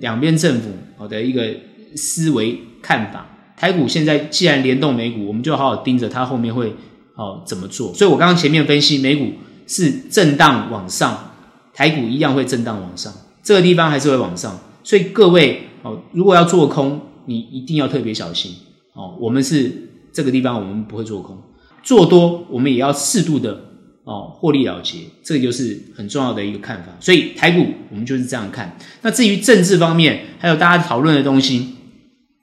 [0.00, 1.54] 两边政府好的一个
[1.94, 6.74] 思维看法，台股现在既然联动美股，我们就好好盯着它后面会
[7.14, 7.94] 哦怎么做。
[7.94, 9.32] 所以我刚刚前面分析，美股
[9.68, 11.31] 是震荡往上，
[11.74, 14.58] 台股一样会震荡往上，这个地方还是会往上。
[14.82, 18.52] 所以各位哦，如果要做空，你一定要特别小心
[18.94, 19.16] 哦。
[19.20, 21.38] 我们是这个地方，我们不会做空，
[21.82, 23.68] 做多我们也要适度的。
[24.04, 26.88] 哦，获利了结，这个就是很重要的一个看法。
[26.98, 28.76] 所以台股我们就是这样看。
[29.02, 31.68] 那至于政治方面，还有大家讨论的东西，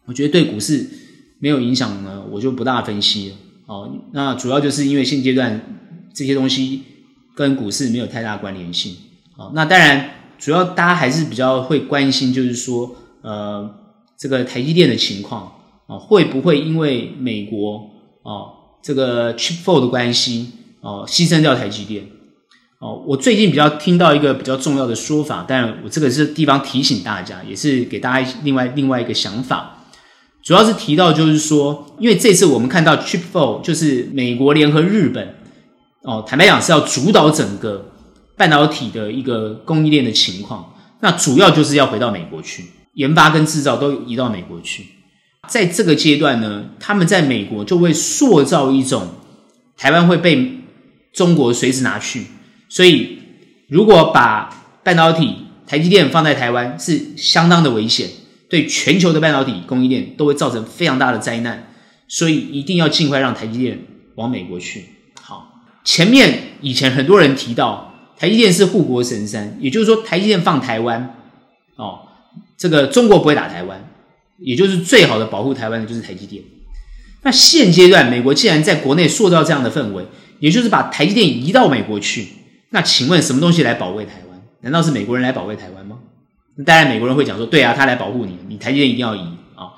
[0.06, 0.90] 我觉得对股市
[1.40, 3.36] 没有影响呢，我就不大分析了。
[3.66, 5.62] 哦，那主要就是因为现阶段
[6.14, 6.82] 这些东西
[7.36, 8.96] 跟股市没有太大关联性。
[9.40, 13.74] 哦，那当然主要大家还是比较会关心，就是说，呃，
[14.18, 15.44] 这个台积电的情况
[15.88, 17.90] 啊，哦，会不会因为美国
[18.24, 18.50] 哦
[18.84, 22.06] 这个 Chip Four 的关系哦牺牲掉台积电？
[22.80, 29.86] 哦，我最近比较听到一个比较重要的说法，但我这个是地方提醒大家，也是给大家另外另外一个想法。
[30.42, 35.36] 主要是提到，就是说，因为这次我们看到 Chip Four，就是美国联合日本，
[36.04, 37.92] 哦，坦白讲是要主导整个
[38.40, 40.74] 半导体的一个供应链的情况。
[41.02, 44.86] 那主要就是要回到美国去研发跟制造都移到美国去。
[45.50, 49.10] 在这个阶段呢，他们在美国就会塑造一种
[49.76, 50.62] 台湾会被
[51.12, 52.28] 中国随时拿去，
[52.70, 53.20] 所以
[53.68, 55.36] 如果把半导体
[55.68, 58.10] 台积电放在台湾，是相当的危险。
[58.50, 61.72] 对全球的半导体供应链都会造成非常大的灾难，
[62.08, 64.86] 所以一定要尽快让台积电往美国去。
[65.22, 67.89] 好，前面以前很多人提到
[68.20, 71.16] 台积电是护国神山，也就是说台积电放台湾，
[71.78, 72.00] 哦，
[72.58, 73.90] 这个中国不会打台湾，
[74.38, 76.44] 也就是最好的保护台湾的就是台积电。
[77.24, 80.06] 那现阶段美国既然在国内塑造这样的氛围，
[80.40, 82.28] 也就是把台积电移到美国去，
[82.72, 84.42] 那请问什么东西来保卫台湾？
[84.62, 85.98] 难道是美国人来保卫台湾吗？
[86.66, 89.20] 当然，美国人会讲说：“对啊，他来保护你，你台积电一定要移
[89.56, 89.72] 啊、哦！”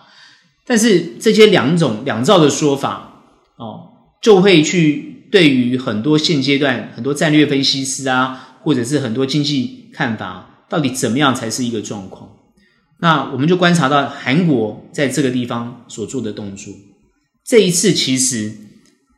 [0.65, 3.21] 但是这些两种两造的说法
[3.57, 12.29] 哦，就会去对于很多现阶段很多战略分析师啊，或者是很多经济看法，到底怎么样才是一个状况？
[12.99, 16.73] 那我们就观察到韩国在这个地方所做的动作。
[17.45, 18.51] 这一次，其实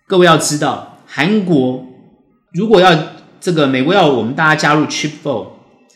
[0.07, 1.85] 各位要知道，韩国
[2.53, 5.47] 如果要这个美国要我们大家加入 Chip Four。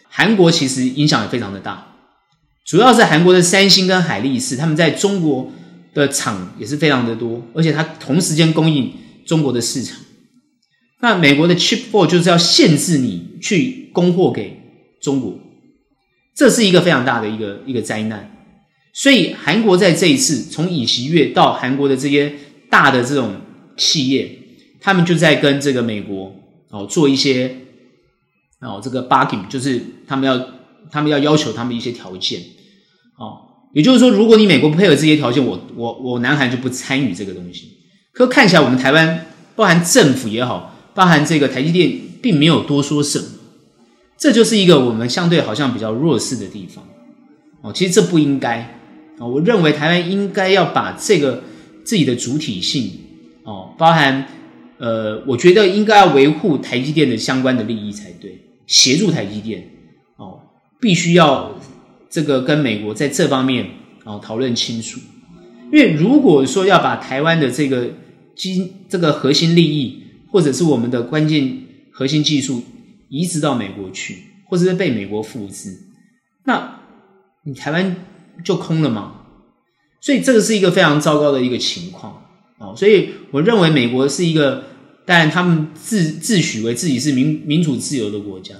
[0.09, 1.93] 韩国其实影响也非常的大，
[2.65, 5.51] 主要是韩国的三星跟海力士，他们在中国
[5.93, 8.91] 的厂也是非常的多，而且它同时间供应
[9.27, 9.95] 中国的市场。
[10.99, 14.59] 那美国的 Chip Four 就是要限制你去供货给
[15.01, 15.39] 中国，
[16.35, 18.31] 这是一个非常大的一个一个灾难。
[18.93, 22.33] 所以韩国在这一次从尹锡悦到韩国的这些
[22.69, 23.35] 大的这种
[23.77, 24.39] 企业，
[24.81, 26.35] 他们就在跟这个美国
[26.69, 27.57] 哦做一些。
[28.59, 30.35] 哦，这个 bargain 就是他们要，
[30.89, 32.41] 他们要要求他们一些条件，
[33.19, 33.37] 哦，
[33.71, 37.77] 也就是说，如果你美国不配合这些条件，我我我南韩就不参与这个东西。
[38.11, 41.91] 可看起来我们台湾，包含政府也好，包含这个台积电，
[42.23, 43.25] 并没有多说什么，
[44.17, 46.83] 这就是一个我们相对好像比较弱势的地方。
[47.61, 48.79] 哦，其实这不应该。
[49.19, 51.43] 哦，我认为台湾应该要把这个
[51.83, 52.89] 自己的主体性，
[53.43, 54.27] 哦，包含
[54.79, 58.35] 呃，我觉得应该要维护台积电的相关的利益才对。
[58.65, 59.69] 协助台积电
[60.15, 60.39] 哦，
[60.81, 61.59] 必须要
[62.09, 63.67] 这个跟美国在这方面
[64.03, 64.99] 哦讨论清楚，
[65.71, 67.87] 因为如果说要把台湾的这个
[68.35, 70.01] 基这个核心利益，
[70.37, 72.61] 或者是我们的关键核心技术
[73.09, 75.75] 移植到美国去，或者是被美国复制，
[76.45, 76.79] 那
[77.43, 77.95] 你台湾
[78.43, 79.23] 就空了吗？
[79.99, 82.21] 所以这个是一个非常糟糕的一个情况
[82.59, 84.65] 哦，所以我认为美国是一个。
[85.09, 88.53] 但他们自自诩为自己是民民主自由的国家，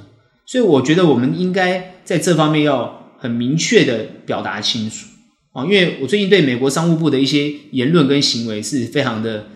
[0.45, 5.07] 所以我觉得我们应该在这方面要很明确的表达清楚
[5.51, 5.65] 啊！
[5.65, 9.47] 因为我最近对美国商务部的一些言论跟行为是非常的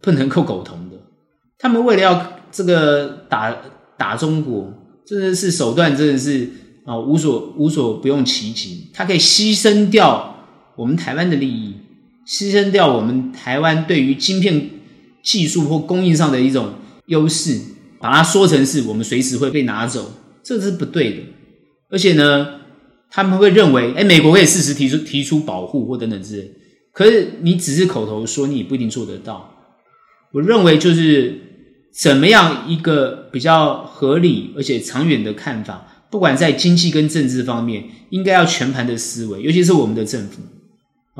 [0.00, 0.90] 不能够苟同。
[1.62, 3.56] 他们为了要这个打
[3.96, 4.70] 打中国，
[5.06, 6.46] 真的是手段真的是
[6.84, 8.90] 啊无所无所不用其极。
[8.92, 10.36] 他可以牺牲掉
[10.76, 11.76] 我们台湾的利益，
[12.26, 14.68] 牺牲掉我们台湾对于晶片。
[15.24, 16.70] 技术或供应上的一种
[17.06, 17.56] 优势，
[18.00, 21.18] 把它说成是我们随时会被拿走，这是不对的。
[21.90, 22.44] 而且呢，
[23.08, 26.50] 他们会认为，哎，美国可以适时提出提出保护或等等之类。
[26.92, 29.48] 可是你只是口头说，你也不一定做得到。
[30.32, 31.38] 我认为就是
[31.94, 40.42] 怎么样一个比较合理而且长远的看法，不管在经济跟政治方面，应该要全盘的思维，尤其是我们的政府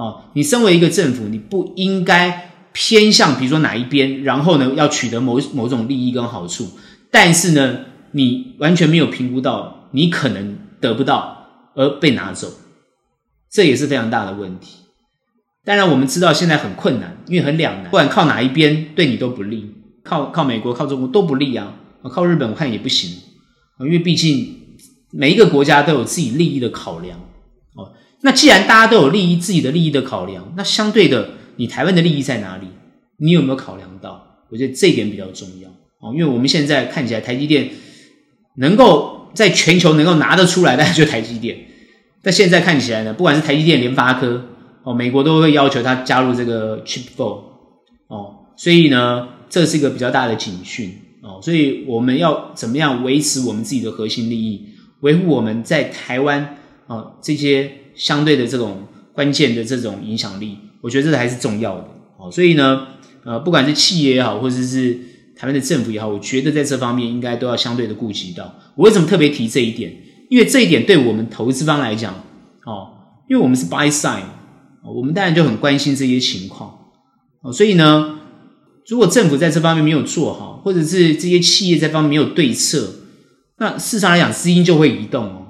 [0.00, 2.48] 啊，你身为一个政府，你不应该。
[2.74, 6.70] 偏向比如说哪一边，然后呢，要取得某某种利益跟好处，
[7.10, 7.80] 但是呢，
[8.12, 12.48] 你完全没有评估到你可能得不到而被拿走，
[13.50, 14.78] 这也是非常大的问题。
[15.66, 19.74] 当然，我们知道现在很困难，因为很两难，不管靠哪一边对你都不利，
[20.04, 21.74] 靠靠美国、靠中国都不利啊，
[22.10, 23.10] 靠日本我看也不行，
[23.80, 24.76] 因为毕竟
[25.12, 27.18] 每一个国家都有自己利益的考量
[27.74, 27.92] 哦。
[28.22, 31.30] 那既然大家都有利益自己的利益的考量，那相对的。
[31.56, 32.66] 你台湾的利益在哪里？
[33.18, 34.26] 你有没有考量到？
[34.50, 35.68] 我觉得这一点比较重要
[36.00, 37.68] 哦，因为我们现在看起来台积电
[38.56, 41.58] 能够在全球能够拿得出来的，就台积电。
[42.22, 44.46] 但现在看起来呢，不管是台积电、联发科
[44.82, 47.42] 哦，美国都会要求他加入这个 Chip Four
[48.08, 54.66] 哦，所以呢，这是一个比较大的警讯哦，所以我们要怎么样维持我们自己的核心利益，
[55.00, 61.86] 维护我们在台湾哦这些相对的这种关键的这种影响力，我觉得这还是重要的
[62.16, 62.86] 哦，所以呢，
[63.24, 64.98] 呃，不管是企业也好，或者是
[65.36, 68.54] 台湾的政府也好，我觉得在这方面应该都要相对的顾及到。
[68.74, 69.94] 我为什么特别提这一点？
[70.30, 72.14] 因为这一点对我们投资方来讲，
[72.64, 72.88] 哦，
[73.28, 74.22] 因为我们是 buy side，
[74.82, 76.74] 我们当然就很关心这些情况，
[77.42, 78.18] 哦，所以呢，
[78.88, 82.94] 如果政府在这方面没有做好，或者是这些企业在方面没有对策，
[83.58, 85.46] 那市场来讲，资金就会移动哦，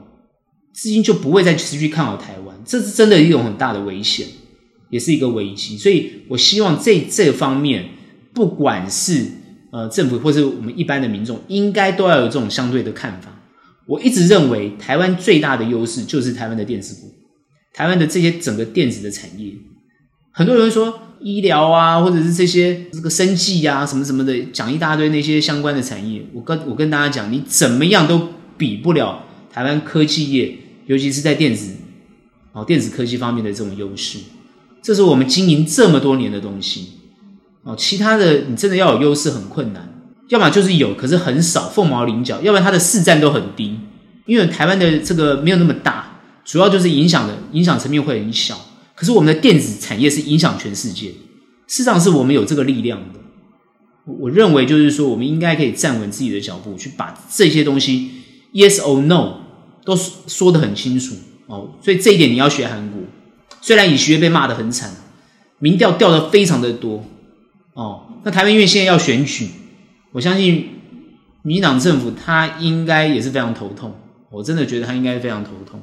[0.74, 4.26] 资金就不会再持续看好台湾，这是真的一种很大的危险，
[4.91, 5.78] 也是一个危机。
[5.78, 7.89] 所以我希望这这方面，
[8.35, 9.26] 不管是
[9.72, 13.41] 呃政府或是我们一般的民众，应该都要有这种相对的看法。
[13.87, 17.12] 我一直认为，台湾最大的优势就是台湾的电子股，
[17.72, 19.53] 台湾的这些整个电子的产业。
[20.33, 26.24] 很多人说医疗啊，或者是这些这个生计啊，什么什么的，讲一大堆那些相关的产业。
[26.32, 31.74] 我跟我跟大家讲，你怎么样都比不了台湾科技业，尤其是在电子
[32.52, 34.18] 哦电子科技方面的这种优势。
[34.82, 36.88] 这是我们经营这么多年的东西
[37.62, 39.88] 哦，其他的你真的要有优势很困难。
[40.28, 43.78] 要么就是有，可是很少，凤毛麟角；要不然它的市占都很低，
[44.24, 48.58] 因为台湾的这个没有那么大，主要就是影响的影响层面会很小。
[49.03, 51.09] 可是我们的电子产业是影响全世界，
[51.66, 53.18] 事实上是我们有这个力量的。
[54.05, 58.12] 我认为就是说，我们应该可以站稳自己的脚步，去把这些东西
[58.53, 59.40] yes or no
[59.84, 61.16] 都说得很清楚
[61.48, 61.72] 哦。
[61.82, 63.00] 所以这一点你要学韩国，
[63.61, 64.94] 虽然你学被骂得很惨，
[65.59, 67.05] 民调掉得非常的多
[67.74, 68.20] 哦。
[68.22, 69.48] 那台湾因为现在要选举。
[70.12, 70.68] 我相信
[71.42, 73.92] 民进党政府他应该也是非常头痛，
[74.30, 75.80] 我真的觉得他应该非常头痛。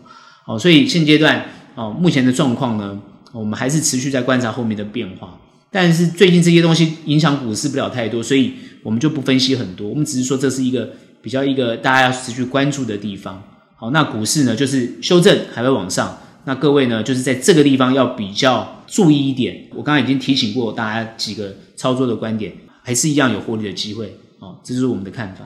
[0.48, 1.46] 哦，所以现阶段
[1.76, 3.02] 哦，目前的状况呢，
[3.32, 5.40] 我们还是持续在观察后面的变化。
[5.72, 8.54] 但是最近这些东西影响股市不了太多，所以
[8.84, 9.88] 我们就不分析很多。
[9.88, 10.90] 我们只是说这是一个
[11.22, 13.44] 比较一个大家要持续关注的地方。
[13.76, 19.68] 好，那股市呢就是修正还会往上，那各位呢就是在这个地方要比较注意一点。
[19.72, 22.54] 我刚刚已经提醒过大家几个操作的观点。
[22.82, 25.46] 还是一样有获利的机会哦，这就是我们的看法。